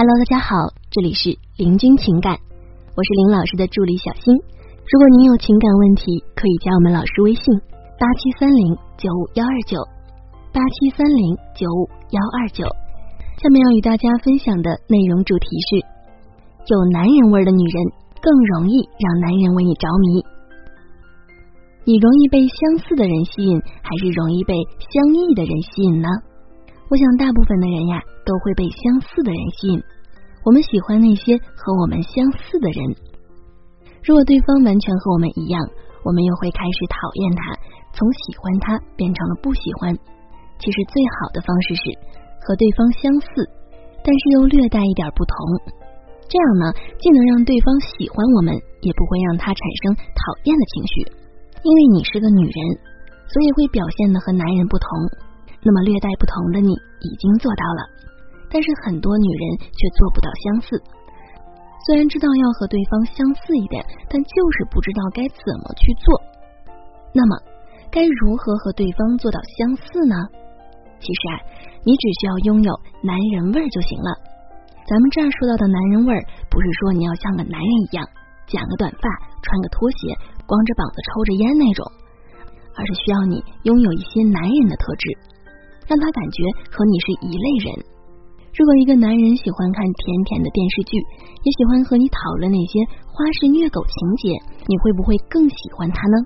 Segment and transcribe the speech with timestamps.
[0.00, 0.56] Hello，大家好，
[0.88, 4.32] 这里是林君情感，我是林老师的助理小新。
[4.88, 7.44] 如果您有情感问题，可以加我们老师微信
[8.00, 9.76] 八七三零九五幺二九
[10.56, 11.84] 八七三零九五
[12.16, 12.64] 幺二九。
[13.44, 15.84] 下面要与大家分享的内容主题是：
[16.72, 17.76] 有男人味的女人
[18.24, 20.24] 更容易让男人为你着迷。
[21.84, 26.08] 你容易被相似的人吸引，还是容易被相异的人吸引呢？
[26.88, 28.00] 我想，大部分的人呀。
[28.30, 29.82] 都会被相似的人吸引，
[30.46, 32.78] 我们喜欢那些和我们相似的人。
[34.06, 35.58] 如果对方完全和我们一样，
[36.06, 37.58] 我们又会开始讨厌他，
[37.90, 39.90] 从喜欢他变成了不喜欢。
[40.62, 41.82] 其实最好的方式是
[42.46, 43.26] 和对方相似，
[44.06, 45.34] 但是又略带一点不同。
[46.30, 46.70] 这样呢，
[47.02, 48.54] 既能让对方喜欢我们，
[48.86, 50.94] 也不会让他产生讨厌的情绪。
[51.66, 52.58] 因为你是个女人，
[53.26, 54.86] 所以会表现的和男人不同。
[55.66, 56.70] 那么略带不同的你，
[57.02, 57.80] 已经做到了。
[58.50, 60.82] 但是很多女人却做不到相似，
[61.86, 63.78] 虽然知道要和对方相似一点，
[64.10, 66.04] 但就是不知道该怎么去做。
[67.14, 67.38] 那么，
[67.90, 70.16] 该如何和对方做到相似呢？
[70.98, 71.34] 其实啊，
[71.86, 74.10] 你只需要拥有男人味儿就行了。
[74.84, 78.04] 咱们这儿说到的男人味儿，不是说你要像个男人一样，
[78.46, 79.06] 剪个短发，
[79.40, 80.12] 穿个拖鞋，
[80.44, 81.86] 光着膀子抽着烟那种，
[82.74, 85.16] 而是需要你拥有一些男人的特质，
[85.86, 87.70] 让他感觉和你是一类人。
[88.50, 94.34] 如果一个男人喜欢看甜甜的电视剧，也喜欢和你讨论那些花式虐狗情节，
[94.66, 96.16] 你会不会更喜欢他呢？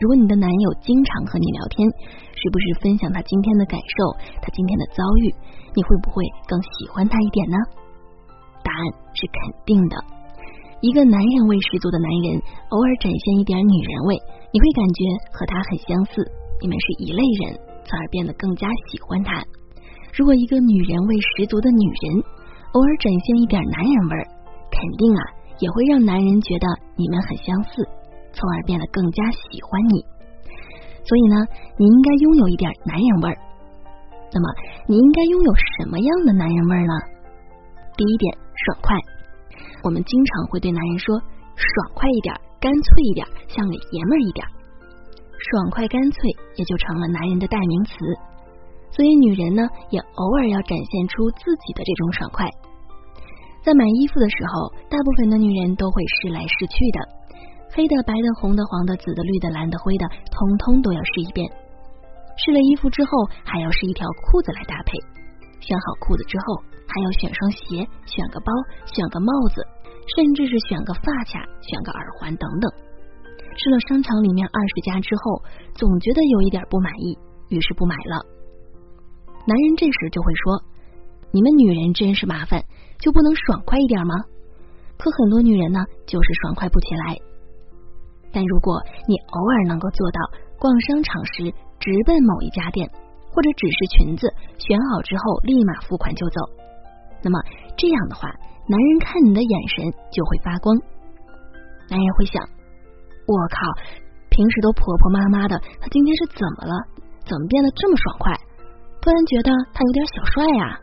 [0.00, 1.84] 如果你的男友经常和你聊天，
[2.32, 5.34] 时不时分享他今天的感受，他今天的遭遇，
[5.74, 7.58] 你会不会更喜欢他一点呢？
[8.62, 8.80] 答案
[9.12, 9.96] 是肯定的。
[10.80, 12.40] 一个男人味十足的男人，
[12.70, 14.16] 偶尔展现一点女人味，
[14.54, 16.24] 你会感觉和他很相似，
[16.62, 19.44] 你们是一类人，从而变得更加喜欢他。
[20.12, 22.24] 如果一个女人味十足的女人，
[22.72, 24.24] 偶尔展现一点男人味儿，
[24.70, 25.22] 肯定啊
[25.58, 27.86] 也会让男人觉得你们很相似，
[28.32, 30.04] 从而变得更加喜欢你。
[31.02, 31.36] 所以呢，
[31.78, 33.36] 你应该拥有一点男人味儿。
[34.32, 34.46] 那么，
[34.86, 36.94] 你应该拥有什么样的男人味儿呢？
[37.96, 38.36] 第一点，
[38.66, 38.96] 爽快。
[39.82, 41.18] 我们经常会对男人说，
[41.56, 44.46] 爽快一点，干脆一点，像个爷们儿一点。
[45.50, 46.20] 爽快干脆
[46.56, 47.94] 也就成了男人的代名词。
[49.00, 52.44] 所以，女人呢也偶尔要展现出自己的这种爽快。
[53.64, 57.00] 在买衣服的时候，大部分的女人都会试来试去的，
[57.72, 61.48] 黑的、白的、红的、黄的、紫的、绿的、蓝的、灰的，通通都要试一遍。
[62.36, 64.92] 试了衣服之后，还要试一条裤子来搭配。
[65.64, 68.52] 选好裤子之后，还要选双鞋，选个包，
[68.84, 69.64] 选个帽子，
[70.12, 72.68] 甚至是选个发卡，选个耳环等等。
[73.56, 75.40] 试了商场里面二十家之后，
[75.72, 77.16] 总觉得有一点不满意，
[77.48, 78.39] 于是不买了。
[79.46, 80.62] 男人这时就会说
[81.32, 82.64] ：“你们女人真是麻烦，
[82.98, 84.14] 就不能爽快一点吗？”
[84.98, 87.16] 可很多女人呢，就是爽快不起来。
[88.32, 90.20] 但如果你偶尔能够做到
[90.58, 92.86] 逛商场时直奔某一家店，
[93.32, 94.28] 或者只是裙子
[94.58, 96.40] 选好之后立马付款就走，
[97.22, 97.40] 那么
[97.76, 98.28] 这样的话，
[98.68, 100.76] 男人看你的眼神就会发光。
[101.88, 102.44] 男人会想
[103.26, 103.66] ：“我靠，
[104.28, 106.74] 平时都婆婆妈妈的，他今天是怎么了？
[107.24, 108.36] 怎么变得这么爽快？”
[109.00, 110.78] 突然觉得他有点小帅呀，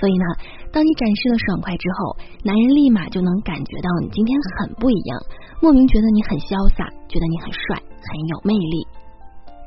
[0.00, 0.24] 所以呢，
[0.72, 5.20] 当你展示了爽快之后，男人立马就能感觉到你今天很不一样，
[5.60, 8.76] 莫名觉得你很潇洒，觉得你很帅，很有魅力。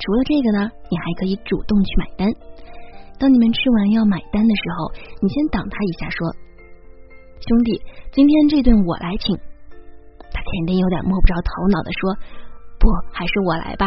[0.01, 2.27] 除了这个呢，你还可以主动去买单。
[3.21, 6.33] 当你们吃完要买单的时候，你先挡他一下，说
[7.45, 7.79] ：“兄弟，
[8.11, 9.37] 今天这顿我来请。”
[10.33, 12.17] 他肯定有点摸不着头脑的说
[12.81, 13.85] ：“不，还是我来吧。”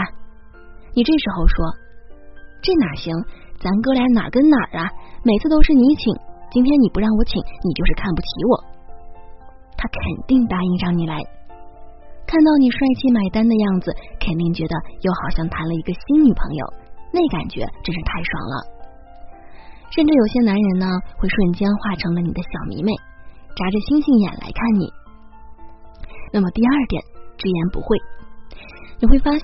[0.95, 1.88] 你这时候说。
[2.61, 3.15] 这哪行？
[3.59, 4.87] 咱哥俩哪跟哪儿啊？
[5.25, 6.15] 每次都是你请，
[6.51, 8.53] 今天你不让我请，你就是看不起我。
[9.77, 11.19] 他肯定答应让你来，
[12.27, 16.63] 看到你帅气买单的样子，肯定觉得又好像谈了一个新女朋友，
[17.11, 18.55] 那感觉真是太爽了。
[19.91, 20.87] 甚至有些男人呢，
[21.19, 22.93] 会瞬间化成了你的小迷妹，
[23.57, 24.87] 眨着星星眼来看你。
[26.33, 27.03] 那么第二点，
[27.39, 27.99] 直言不讳，
[29.01, 29.43] 你会发现。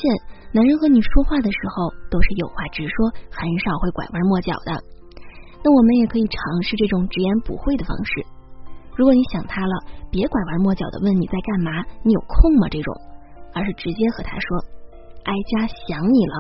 [0.55, 4.71] 男人和你说话的时候都是有话直说，很少会拐弯抹角的。
[5.67, 8.23] 那我们也可以尝试这种直言不讳的方式。
[8.95, 9.75] 如果你想他了，
[10.13, 12.95] 别拐弯抹角的问你在干嘛，你有空吗这种，
[13.53, 14.47] 而是直接和他说
[15.27, 16.35] ：“哀家想你了。”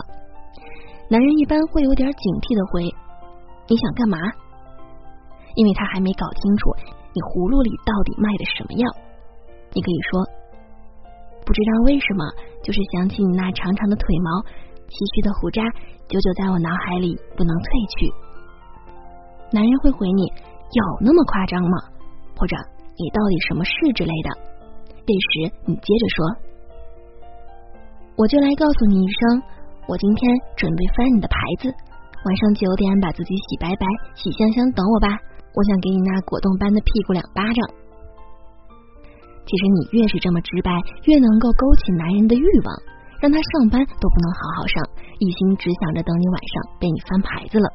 [1.10, 2.86] 男人一般会有点警惕的回
[3.66, 4.14] ：“你想干嘛？”
[5.58, 6.70] 因为他还没搞清楚
[7.10, 8.86] 你葫芦里到底卖的什么药。
[9.74, 10.22] 你可以说。
[11.44, 12.24] 不知道为什么，
[12.64, 14.40] 就是想起你那长长的腿毛、
[14.88, 15.60] 唏嘘的胡渣，
[16.08, 18.08] 久久在我脑海里不能褪去。
[19.52, 20.24] 男人会回你
[20.72, 21.76] ：“有那么夸张吗？
[22.34, 22.56] 或者
[22.96, 24.28] 你到底什么事之类的？
[25.04, 26.18] 这时你接着说，
[28.16, 29.44] 我就来告诉你一声，
[29.84, 30.24] 我今天
[30.56, 31.68] 准备翻你的牌子，
[32.24, 33.84] 晚上九点把自己洗白白、
[34.16, 35.12] 洗香香，等我吧。
[35.52, 37.83] 我想给你那果冻般的屁股两巴掌。
[39.44, 40.72] 其实你越是这么直白，
[41.04, 42.68] 越能够勾起男人的欲望，
[43.20, 44.82] 让他上班都不能好好上，
[45.20, 47.68] 一心只想着等你晚上被你翻牌子了。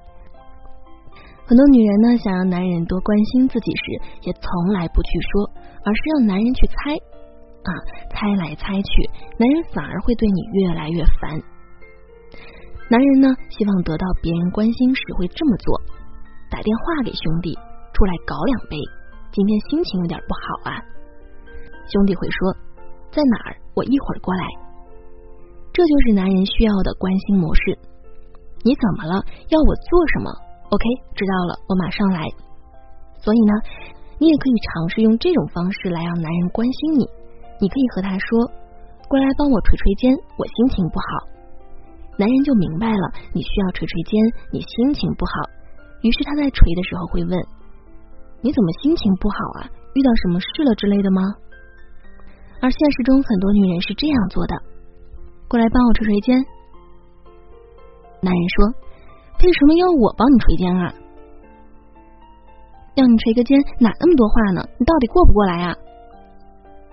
[1.45, 3.83] 很多女人呢，想让男人多关心自己时，
[4.27, 5.49] 也从来不去说，
[5.85, 6.93] 而是让男人去猜
[7.65, 7.69] 啊，
[8.09, 8.91] 猜来猜去，
[9.37, 11.41] 男人反而会对你越来越烦。
[12.89, 15.79] 男人呢，希望得到别人关心时会这么做：
[16.49, 17.57] 打电话给兄弟。
[17.91, 18.77] 出来搞两杯，
[19.33, 20.81] 今天心情有点不好啊。
[21.89, 22.53] 兄弟会说
[23.11, 24.43] 在哪儿，我一会儿过来。
[25.73, 27.77] 这就是男人需要的关心模式。
[28.63, 29.23] 你怎么了？
[29.49, 30.29] 要我做什么
[30.69, 30.83] ？OK，
[31.15, 32.27] 知道了，我马上来。
[33.21, 33.53] 所以呢，
[34.19, 37.07] 你也可以尝试用这种方式来让男人关心你。
[37.59, 38.45] 你可以和他说
[39.07, 41.27] ：“过来帮我捶捶肩，我心情不好。”
[42.19, 44.13] 男人就明白了，你需要捶捶肩，
[44.51, 45.31] 你心情不好。
[46.01, 47.39] 于是他在捶的时候会问。
[48.41, 49.71] 你怎么心情不好啊？
[49.95, 51.21] 遇到什么事了之类的吗？
[52.61, 54.55] 而现实中很多女人是这样做的：
[55.47, 56.35] 过来帮我捶捶肩。
[58.21, 58.67] 男人说
[59.43, 60.93] ：“为什么要我帮你捶肩啊？
[62.95, 64.61] 要你捶个肩，哪那么多话呢？
[64.77, 65.75] 你到底过不过来啊？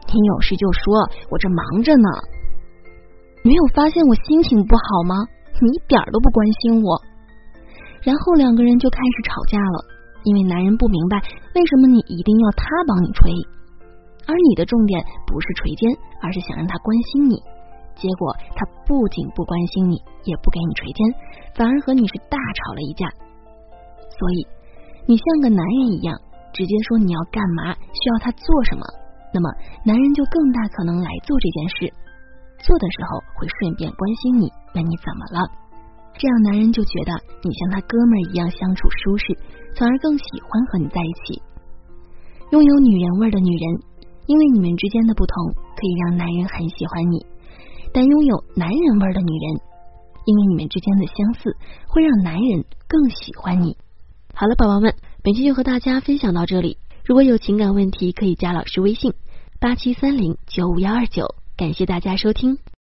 [0.06, 2.08] 你有事就说，我这忙着呢。
[3.42, 5.14] 没有发现我心情不好吗？
[5.60, 7.02] 你一点都不关心我。”
[8.06, 9.96] 然后两个人就开始吵架了。
[10.26, 11.22] 因为男人不明白
[11.54, 13.30] 为什么你一定要他帮你捶，
[14.26, 15.90] 而你的重点不是捶肩，
[16.20, 17.38] 而是想让他关心你。
[17.94, 21.00] 结果他不仅不关心你，也不给你捶肩，
[21.54, 23.08] 反而和你是大吵了一架。
[24.10, 24.46] 所以
[25.06, 26.12] 你像个男人一样，
[26.52, 28.84] 直接说你要干嘛，需要他做什么，
[29.32, 29.48] 那么
[29.84, 31.94] 男人就更大可能来做这件事。
[32.58, 35.48] 做的时候会顺便关心你，问你怎么了。
[36.18, 37.12] 这样，男人就觉得
[37.44, 39.24] 你像他哥们儿一样相处舒适，
[39.76, 41.40] 从而更喜欢和你在一起。
[42.50, 43.64] 拥有女人味的女人，
[44.26, 47.18] 因为你们之间的不同，可以让男人很喜欢你；
[47.92, 49.60] 但拥有男人味的女人，
[50.24, 51.56] 因为你们之间的相似，
[51.86, 53.76] 会让男人更喜欢你。
[54.34, 56.78] 好了，宝宝们，本期就和大家分享到这里。
[57.04, 59.14] 如果有情感问题，可以加老师微信：
[59.60, 61.34] 八七三零九五幺二九。
[61.56, 62.58] 感谢大家收听。